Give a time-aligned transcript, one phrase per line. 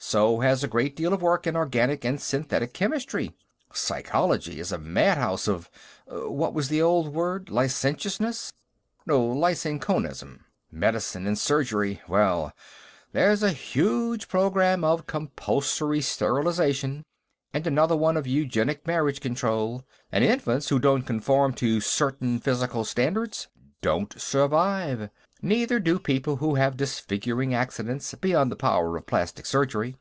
[0.00, 3.34] So has a great deal of work in organic and synthetic chemistry.
[3.74, 5.68] Psychology is a madhouse of...
[6.06, 8.52] what was the old word, licentiousness?
[9.06, 10.44] No, lysenkoism.
[10.70, 12.52] Medicine and surgery well,
[13.12, 17.04] there's a huge program of compulsory sterilization,
[17.52, 19.84] and another one of eugenic marriage control.
[20.12, 23.48] And infants who don't conform to certain physical standards
[23.82, 25.10] don't survive.
[25.40, 29.96] Neither do people who have disfiguring accidents beyond the power of plastic surgery."